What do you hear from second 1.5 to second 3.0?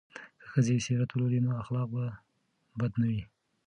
اخلاق به بد